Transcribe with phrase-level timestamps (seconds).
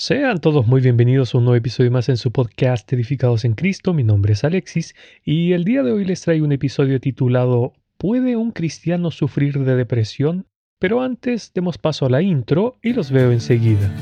[0.00, 3.92] Sean todos muy bienvenidos a un nuevo episodio más en su podcast Edificados en Cristo.
[3.92, 4.94] Mi nombre es Alexis
[5.26, 9.76] y el día de hoy les traigo un episodio titulado ¿Puede un cristiano sufrir de
[9.76, 10.46] depresión?
[10.78, 13.94] Pero antes demos paso a la intro y los veo enseguida.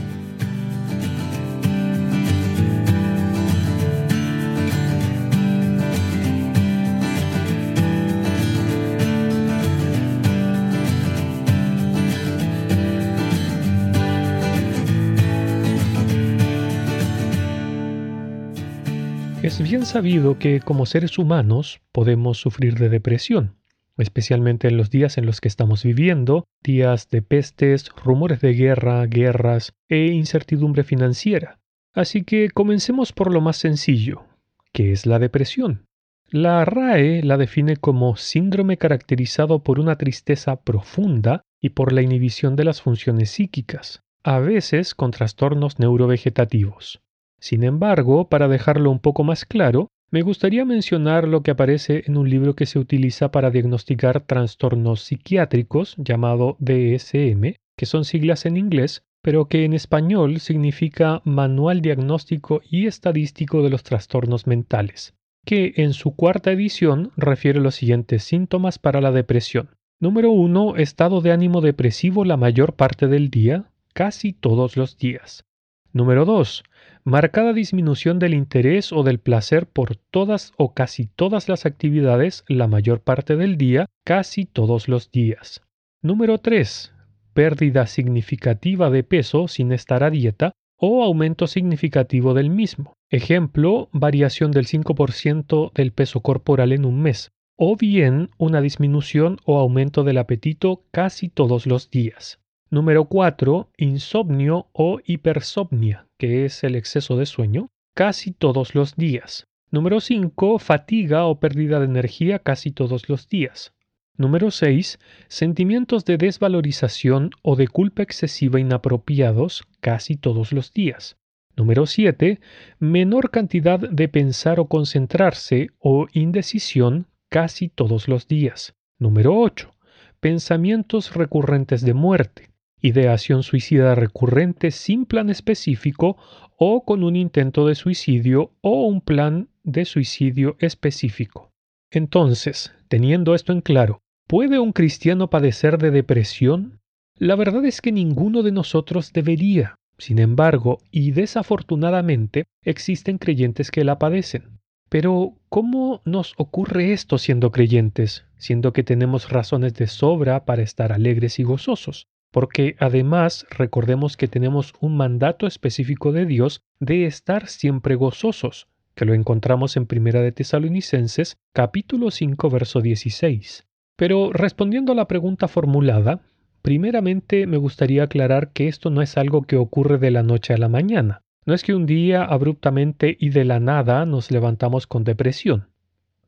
[19.48, 23.56] Es bien sabido que como seres humanos podemos sufrir de depresión,
[23.96, 29.06] especialmente en los días en los que estamos viviendo, días de pestes, rumores de guerra,
[29.06, 31.60] guerras e incertidumbre financiera.
[31.94, 34.26] Así que comencemos por lo más sencillo.
[34.74, 35.86] ¿Qué es la depresión?
[36.28, 42.54] La RAE la define como síndrome caracterizado por una tristeza profunda y por la inhibición
[42.54, 47.00] de las funciones psíquicas, a veces con trastornos neurovegetativos.
[47.40, 52.16] Sin embargo, para dejarlo un poco más claro, me gustaría mencionar lo que aparece en
[52.16, 58.56] un libro que se utiliza para diagnosticar trastornos psiquiátricos llamado DSM, que son siglas en
[58.56, 65.74] inglés, pero que en español significa Manual Diagnóstico y Estadístico de los Trastornos Mentales, que
[65.76, 69.70] en su cuarta edición refiere los siguientes síntomas para la depresión.
[70.00, 70.76] Número 1.
[70.76, 75.44] Estado de ánimo depresivo la mayor parte del día, casi todos los días.
[75.92, 76.64] Número 2
[77.08, 82.68] marcada disminución del interés o del placer por todas o casi todas las actividades la
[82.68, 85.62] mayor parte del día, casi todos los días.
[86.02, 86.92] Número 3.
[87.32, 92.92] Pérdida significativa de peso sin estar a dieta o aumento significativo del mismo.
[93.10, 97.30] Ejemplo, variación del 5% del peso corporal en un mes.
[97.56, 102.38] O bien una disminución o aumento del apetito casi todos los días.
[102.70, 103.70] Número 4.
[103.78, 109.46] Insomnio o hipersomnia, que es el exceso de sueño, casi todos los días.
[109.70, 110.58] Número 5.
[110.58, 113.72] Fatiga o pérdida de energía casi todos los días.
[114.18, 114.98] Número 6.
[115.28, 121.16] Sentimientos de desvalorización o de culpa excesiva inapropiados casi todos los días.
[121.56, 122.38] Número 7.
[122.80, 128.74] Menor cantidad de pensar o concentrarse o indecisión casi todos los días.
[128.98, 129.74] Número 8.
[130.20, 132.48] Pensamientos recurrentes de muerte
[132.80, 136.16] ideación suicida recurrente sin plan específico
[136.56, 141.52] o con un intento de suicidio o un plan de suicidio específico.
[141.90, 146.80] Entonces, teniendo esto en claro, ¿puede un cristiano padecer de depresión?
[147.16, 149.74] La verdad es que ninguno de nosotros debería.
[149.98, 154.60] Sin embargo, y desafortunadamente, existen creyentes que la padecen.
[154.88, 160.92] Pero, ¿cómo nos ocurre esto siendo creyentes, siendo que tenemos razones de sobra para estar
[160.92, 162.06] alegres y gozosos?
[162.30, 169.04] Porque además recordemos que tenemos un mandato específico de Dios de estar siempre gozosos, que
[169.04, 173.66] lo encontramos en Primera de Tesalonicenses, capítulo 5, verso 16.
[173.96, 176.20] Pero respondiendo a la pregunta formulada,
[176.62, 180.58] primeramente me gustaría aclarar que esto no es algo que ocurre de la noche a
[180.58, 181.22] la mañana.
[181.46, 185.68] No es que un día abruptamente y de la nada nos levantamos con depresión.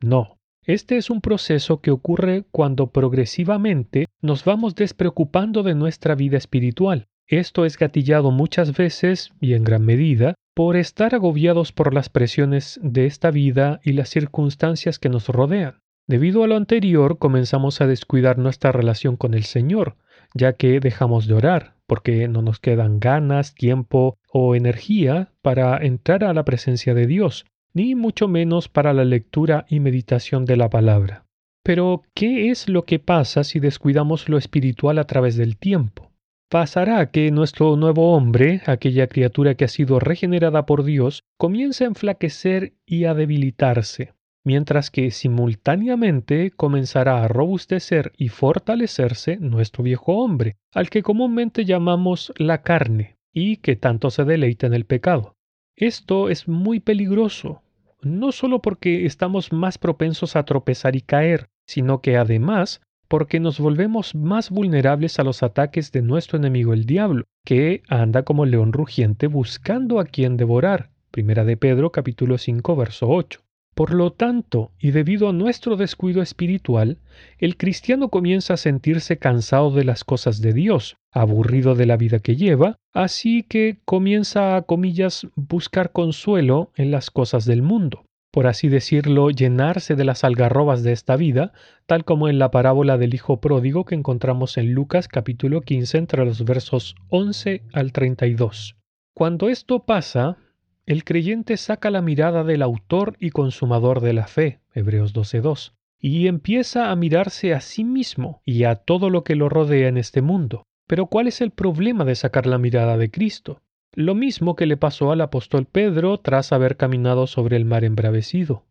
[0.01, 0.40] No,
[0.73, 7.09] este es un proceso que ocurre cuando progresivamente nos vamos despreocupando de nuestra vida espiritual.
[7.27, 12.81] Esto es gatillado muchas veces, y en gran medida, por estar agobiados por las presiones
[12.83, 15.81] de esta vida y las circunstancias que nos rodean.
[16.07, 19.97] Debido a lo anterior, comenzamos a descuidar nuestra relación con el Señor,
[20.35, 26.25] ya que dejamos de orar, porque no nos quedan ganas, tiempo o energía para entrar
[26.25, 30.71] a la presencia de Dios, ni mucho menos para la lectura y meditación de la
[30.71, 31.25] palabra.
[31.63, 36.11] Pero, ¿qué es lo que pasa si descuidamos lo espiritual a través del tiempo?
[36.51, 41.89] Pasará que nuestro nuevo hombre, aquella criatura que ha sido regenerada por Dios, comienza a
[41.89, 44.15] enflaquecer y a debilitarse,
[44.45, 52.33] mientras que simultáneamente comenzará a robustecer y fortalecerse nuestro viejo hombre, al que comúnmente llamamos
[52.37, 55.37] la carne, y que tanto se deleita en el pecado.
[55.81, 57.63] Esto es muy peligroso,
[58.03, 63.59] no solo porque estamos más propensos a tropezar y caer, sino que además porque nos
[63.59, 68.75] volvemos más vulnerables a los ataques de nuestro enemigo el diablo, que anda como león
[68.75, 70.91] rugiente buscando a quien devorar.
[71.11, 73.41] Primera de Pedro capítulo 5 verso 8.
[73.75, 76.99] Por lo tanto, y debido a nuestro descuido espiritual,
[77.39, 82.19] el cristiano comienza a sentirse cansado de las cosas de Dios, aburrido de la vida
[82.19, 88.47] que lleva, así que comienza a, comillas, buscar consuelo en las cosas del mundo, por
[88.47, 91.53] así decirlo, llenarse de las algarrobas de esta vida,
[91.87, 96.25] tal como en la parábola del Hijo Pródigo que encontramos en Lucas capítulo 15 entre
[96.25, 98.77] los versos 11 al 32.
[99.15, 100.37] Cuando esto pasa,
[100.87, 106.27] el creyente saca la mirada del autor y consumador de la fe, Hebreos 12.2, y
[106.27, 110.23] empieza a mirarse a sí mismo y a todo lo que lo rodea en este
[110.23, 110.65] mundo.
[110.87, 113.61] Pero ¿cuál es el problema de sacar la mirada de Cristo?
[113.93, 118.65] Lo mismo que le pasó al apóstol Pedro tras haber caminado sobre el mar embravecido.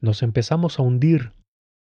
[0.00, 1.32] Nos empezamos a hundir.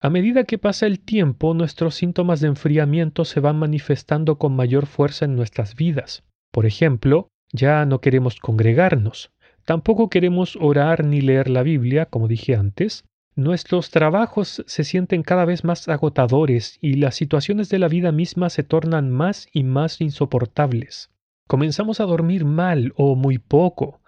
[0.00, 4.87] A medida que pasa el tiempo, nuestros síntomas de enfriamiento se van manifestando con mayor
[4.87, 6.25] fuerza en nuestras vidas.
[6.50, 9.31] Por ejemplo, ya no queremos congregarnos,
[9.65, 13.05] tampoco queremos orar ni leer la Biblia, como dije antes,
[13.37, 18.49] Nuestros trabajos se sienten cada vez más agotadores y las situaciones de la vida misma
[18.49, 21.11] se tornan más y más insoportables.
[21.49, 24.01] Comenzamos a dormir mal o muy poco.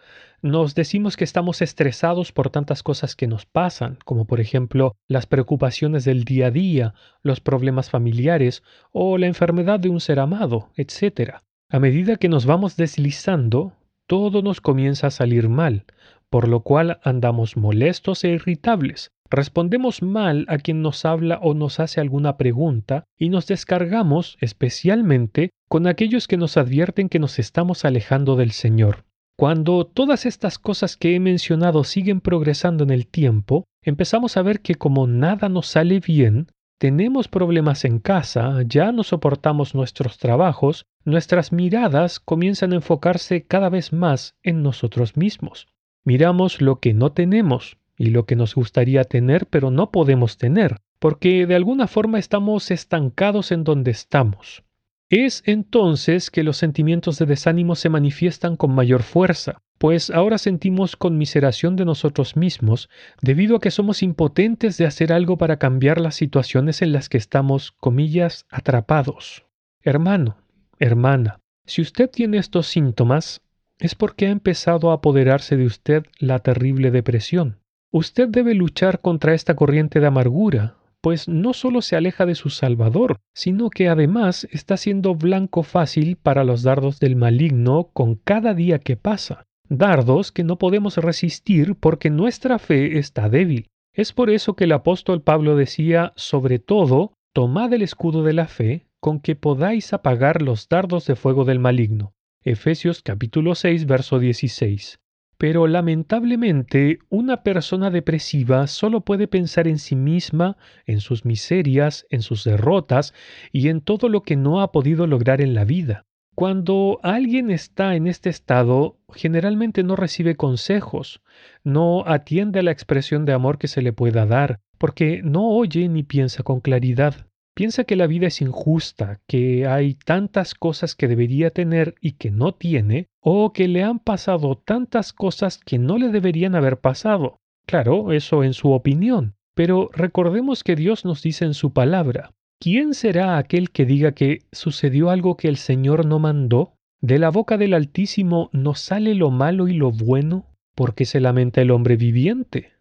[0.43, 5.27] Nos decimos que estamos estresados por tantas cosas que nos pasan, como por ejemplo las
[5.27, 8.63] preocupaciones del día a día, los problemas familiares
[8.93, 11.39] o la enfermedad de un ser amado, etc.
[11.71, 13.73] A medida que nos vamos deslizando,
[14.07, 15.85] todo nos comienza a salir mal,
[16.31, 21.81] por lo cual andamos molestos e irritables, Respondemos mal a quien nos habla o nos
[21.81, 27.85] hace alguna pregunta y nos descargamos especialmente con aquellos que nos advierten que nos estamos
[27.85, 29.05] alejando del Señor.
[29.37, 34.61] Cuando todas estas cosas que he mencionado siguen progresando en el tiempo, empezamos a ver
[34.61, 36.47] que como nada nos sale bien,
[36.79, 43.71] tenemos problemas en casa, ya no soportamos nuestros trabajos, nuestras miradas comienzan a enfocarse cada
[43.71, 45.69] vez más en nosotros mismos.
[46.05, 50.77] Miramos lo que no tenemos, y lo que nos gustaría tener pero no podemos tener,
[50.99, 54.65] porque de alguna forma estamos estancados en donde estamos.
[55.09, 60.97] Es entonces que los sentimientos de desánimo se manifiestan con mayor fuerza, pues ahora sentimos
[60.97, 62.89] conmiseración de nosotros mismos
[63.23, 67.19] debido a que somos impotentes de hacer algo para cambiar las situaciones en las que
[67.19, 69.45] estamos, comillas, atrapados.
[69.83, 70.39] Hermano,
[70.79, 73.41] hermana, si usted tiene estos síntomas,
[73.79, 77.59] es porque ha empezado a apoderarse de usted la terrible depresión.
[77.93, 82.51] Usted debe luchar contra esta corriente de amargura, pues no solo se aleja de su
[82.51, 88.55] Salvador, sino que además está siendo blanco fácil para los dardos del maligno con cada
[88.55, 93.69] día que pasa, dardos que no podemos resistir porque nuestra fe está débil.
[93.95, 98.47] Es por eso que el apóstol Pablo decía, sobre todo, tomad el escudo de la
[98.47, 102.13] fe, con que podáis apagar los dardos de fuego del maligno.
[102.43, 104.99] Efesios capítulo 6, verso 16.
[105.39, 110.57] Pero lamentablemente una persona depresiva solo puede pensar en sí misma,
[110.87, 113.15] en sus miserias, en sus derrotas
[113.53, 116.05] y en todo lo que no ha podido lograr en la vida.
[116.35, 121.23] Cuando alguien está en este estado, generalmente no recibe consejos,
[121.63, 125.89] no atiende a la expresión de amor que se le pueda dar, porque no oye
[125.89, 127.29] ni piensa con claridad.
[127.57, 132.31] Piensa que la vida es injusta, que hay tantas cosas que debería tener y que
[132.31, 137.39] no tiene, o que le han pasado tantas cosas que no le deberían haber pasado.
[137.67, 142.93] Claro, eso en su opinión, pero recordemos que Dios nos dice en su palabra, ¿quién
[142.93, 146.75] será aquel que diga que sucedió algo que el Señor no mandó?
[147.01, 150.45] De la boca del Altísimo no sale lo malo y lo bueno,
[150.75, 152.73] porque se lamenta el hombre viviente.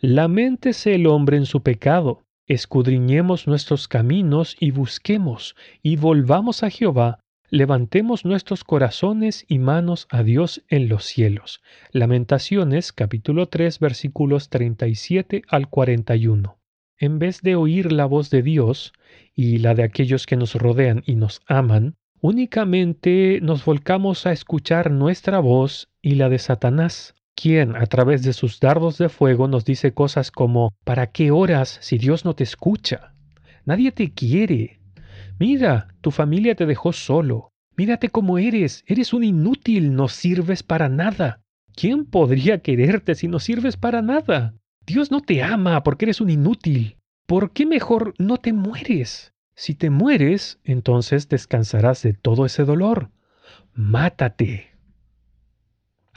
[0.00, 7.20] Laméntese el hombre en su pecado, escudriñemos nuestros caminos y busquemos, y volvamos a Jehová,
[7.50, 11.62] levantemos nuestros corazones y manos a Dios en los cielos.
[11.92, 16.58] Lamentaciones capítulo 3 versículos 37 al 41.
[16.98, 18.92] En vez de oír la voz de Dios
[19.34, 24.90] y la de aquellos que nos rodean y nos aman, únicamente nos volcamos a escuchar
[24.90, 29.64] nuestra voz y la de Satanás, quien a través de sus dardos de fuego nos
[29.64, 33.14] dice cosas como ¿Para qué oras si Dios no te escucha?
[33.64, 34.80] Nadie te quiere.
[35.38, 37.50] Mira, tu familia te dejó solo.
[37.76, 38.82] Mírate cómo eres.
[38.86, 41.40] Eres un inútil, no sirves para nada.
[41.76, 44.54] ¿Quién podría quererte si no sirves para nada?
[44.84, 46.96] Dios no te ama porque eres un inútil.
[47.26, 49.32] ¿Por qué mejor no te mueres?
[49.54, 53.10] Si te mueres, entonces descansarás de todo ese dolor.
[53.74, 54.67] Mátate.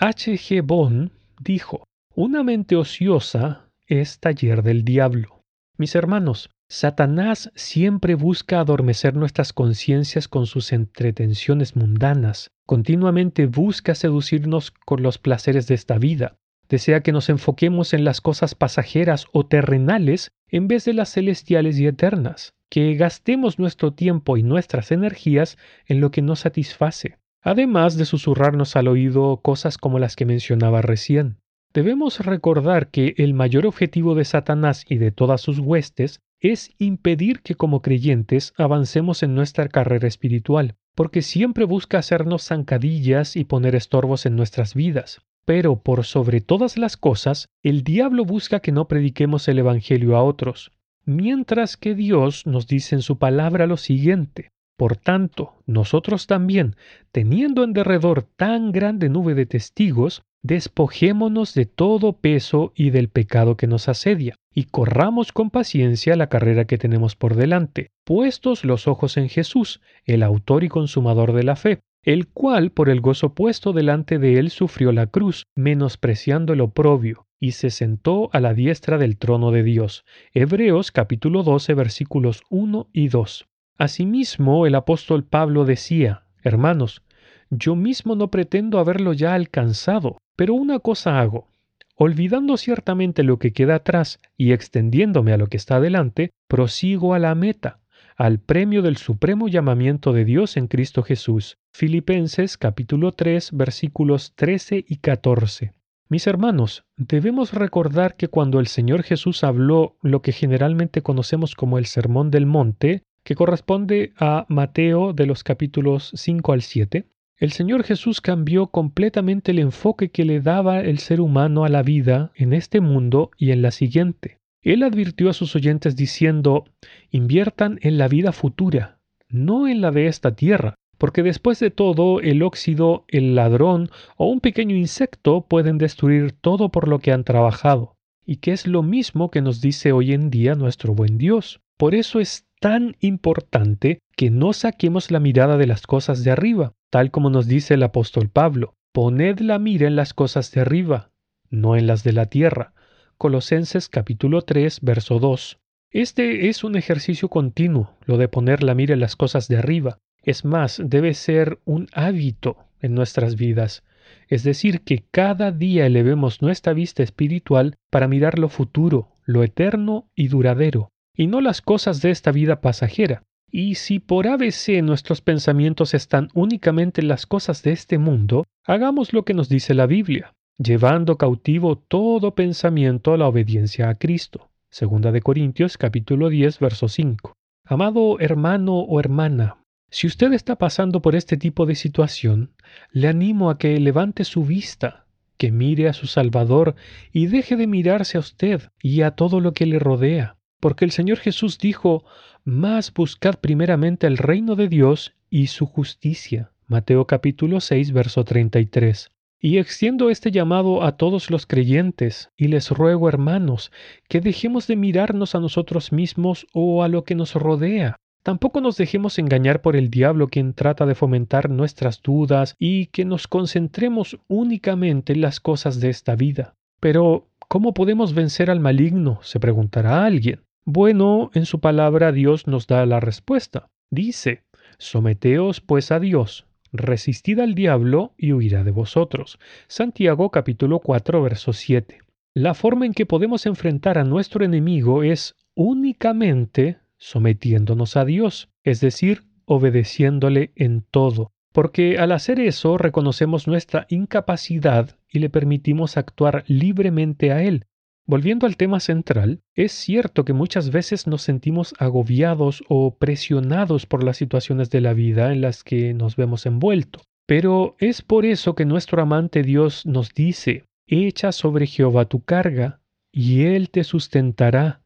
[0.03, 0.34] H.
[0.34, 0.63] G.
[0.63, 1.84] Bond dijo,
[2.15, 5.43] una mente ociosa es taller del diablo.
[5.77, 14.72] Mis hermanos, Satanás siempre busca adormecer nuestras conciencias con sus entretenciones mundanas, continuamente busca seducirnos
[14.72, 16.36] con los placeres de esta vida,
[16.67, 21.77] desea que nos enfoquemos en las cosas pasajeras o terrenales en vez de las celestiales
[21.77, 27.98] y eternas, que gastemos nuestro tiempo y nuestras energías en lo que nos satisface además
[27.98, 31.38] de susurrarnos al oído cosas como las que mencionaba recién.
[31.74, 37.41] Debemos recordar que el mayor objetivo de Satanás y de todas sus huestes es impedir
[37.41, 43.75] que como creyentes avancemos en nuestra carrera espiritual, porque siempre busca hacernos zancadillas y poner
[43.75, 45.21] estorbos en nuestras vidas.
[45.45, 50.24] Pero por sobre todas las cosas, el diablo busca que no prediquemos el Evangelio a
[50.24, 50.71] otros,
[51.05, 54.51] mientras que Dios nos dice en su palabra lo siguiente.
[54.78, 56.75] Por tanto, nosotros también,
[57.12, 63.58] teniendo en derredor tan grande nube de testigos, despojémonos de todo peso y del pecado
[63.58, 68.88] que nos asedia, y corramos con paciencia la carrera que tenemos por delante, puestos los
[68.88, 73.36] ojos en Jesús, el autor y consumador de la fe, el cual por el gozo
[73.36, 78.54] puesto delante de él sufrió la cruz, menospreciando el oprobio, y se sentó a la
[78.54, 80.06] diestra del trono de Dios.
[80.34, 83.48] Hebreos capítulo 12 versículos 1 y 2.
[83.81, 87.01] Asimismo, el apóstol Pablo decía, Hermanos,
[87.50, 91.47] yo mismo no pretendo haberlo ya alcanzado, pero una cosa hago,
[91.95, 97.17] olvidando ciertamente lo que queda atrás y extendiéndome a lo que está adelante, prosigo a
[97.17, 97.79] la meta,
[98.15, 101.57] al premio del supremo llamamiento de Dios en Cristo Jesús.
[101.73, 105.73] Filipenses capítulo 3 versículos 13 y 14.
[106.07, 111.79] Mis hermanos, debemos recordar que cuando el Señor Jesús habló lo que generalmente conocemos como
[111.79, 117.06] el Sermón del Monte, que corresponde a Mateo de los capítulos 5 al 7,
[117.38, 121.82] el Señor Jesús cambió completamente el enfoque que le daba el ser humano a la
[121.82, 124.38] vida en este mundo y en la siguiente.
[124.62, 126.66] Él advirtió a sus oyentes diciendo,
[127.10, 132.22] inviertan en la vida futura, no en la de esta tierra, porque después de todo
[132.22, 137.24] el óxido, el ladrón o un pequeño insecto pueden destruir todo por lo que han
[137.24, 141.60] trabajado, y que es lo mismo que nos dice hoy en día nuestro buen Dios.
[141.78, 146.74] Por eso es tan importante que no saquemos la mirada de las cosas de arriba,
[146.91, 148.75] tal como nos dice el apóstol Pablo.
[148.94, 151.10] Poned la mira en las cosas de arriba,
[151.50, 152.74] no en las de la tierra.
[153.18, 155.58] Colosenses capítulo 3, verso 2.
[155.89, 159.98] Este es un ejercicio continuo, lo de poner la mira en las cosas de arriba.
[160.22, 163.84] Es más, debe ser un hábito en nuestras vidas.
[164.27, 170.06] Es decir, que cada día elevemos nuestra vista espiritual para mirar lo futuro, lo eterno
[170.13, 170.91] y duradero,
[171.22, 173.22] y no las cosas de esta vida pasajera.
[173.51, 179.13] Y si por ABC nuestros pensamientos están únicamente en las cosas de este mundo, hagamos
[179.13, 184.50] lo que nos dice la Biblia, llevando cautivo todo pensamiento a la obediencia a Cristo.
[184.72, 187.34] Segunda de Corintios capítulo 10 verso 5.
[187.66, 189.58] Amado hermano o hermana,
[189.92, 192.50] si usted está pasando por este tipo de situación,
[192.90, 195.06] le animo a que levante su vista,
[195.38, 196.74] que mire a su Salvador
[197.13, 200.91] y deje de mirarse a usted y a todo lo que le rodea porque el
[200.91, 202.06] Señor Jesús dijo,
[202.46, 206.51] Más buscad primeramente el reino de Dios y su justicia.
[206.68, 209.12] Mateo capítulo 6, verso 33.
[209.41, 213.72] Y extiendo este llamado a todos los creyentes, y les ruego, hermanos,
[214.08, 217.98] que dejemos de mirarnos a nosotros mismos o a lo que nos rodea.
[218.24, 223.03] Tampoco nos dejemos engañar por el diablo quien trata de fomentar nuestras dudas y que
[223.03, 226.53] nos concentremos únicamente en las cosas de esta vida.
[226.80, 229.20] Pero, ¿cómo podemos vencer al maligno?
[229.24, 230.41] se preguntará alguien.
[230.65, 233.68] Bueno, en su palabra Dios nos da la respuesta.
[233.89, 234.44] Dice,
[234.77, 239.39] Someteos pues a Dios, resistid al diablo y huirá de vosotros.
[239.68, 242.00] Santiago capítulo 4 verso 7.
[242.34, 248.80] La forma en que podemos enfrentar a nuestro enemigo es únicamente sometiéndonos a Dios, es
[248.80, 256.44] decir, obedeciéndole en todo, porque al hacer eso reconocemos nuestra incapacidad y le permitimos actuar
[256.48, 257.65] libremente a Él,
[258.08, 264.03] Volviendo al tema central, es cierto que muchas veces nos sentimos agobiados o presionados por
[264.03, 267.03] las situaciones de la vida en las que nos vemos envueltos.
[267.27, 272.81] Pero es por eso que nuestro amante Dios nos dice, echa sobre Jehová tu carga,
[273.12, 274.81] y Él te sustentará.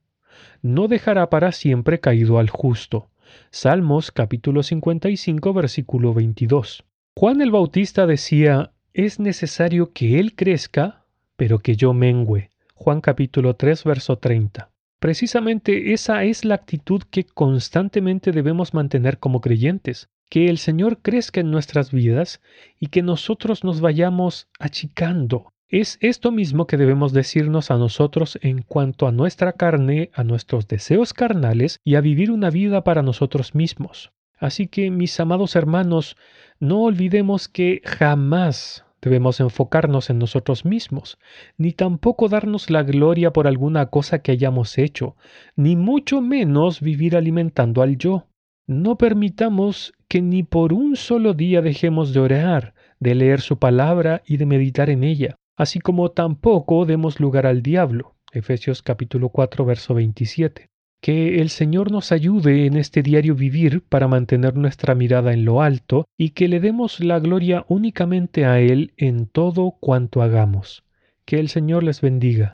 [0.61, 3.09] No dejará para siempre caído al justo.
[3.49, 6.83] Salmos capítulo 55 versículo 22.
[7.15, 11.05] Juan el Bautista decía, es necesario que Él crezca,
[11.35, 12.49] pero que yo mengüe.
[12.77, 14.69] Juan capítulo 3, verso 30.
[14.99, 21.39] Precisamente esa es la actitud que constantemente debemos mantener como creyentes, que el Señor crezca
[21.39, 22.41] en nuestras vidas
[22.77, 25.53] y que nosotros nos vayamos achicando.
[25.69, 30.67] Es esto mismo que debemos decirnos a nosotros en cuanto a nuestra carne, a nuestros
[30.67, 34.11] deseos carnales y a vivir una vida para nosotros mismos.
[34.37, 36.17] Así que, mis amados hermanos,
[36.59, 41.17] no olvidemos que jamás debemos enfocarnos en nosotros mismos,
[41.57, 45.15] ni tampoco darnos la gloria por alguna cosa que hayamos hecho,
[45.55, 48.27] ni mucho menos vivir alimentando al yo.
[48.67, 54.23] No permitamos que ni por un solo día dejemos de orar, de leer su palabra
[54.25, 58.15] y de meditar en ella, así como tampoco demos lugar al diablo.
[58.31, 60.74] Efesios capítulo 4 verso 27
[61.05, 65.61] Que el Señor nos ayude en este diario vivir para mantener nuestra mirada en lo
[65.61, 70.83] alto y que le demos la gloria únicamente a Él en todo cuanto hagamos.
[71.23, 72.53] Que el Señor les bendiga.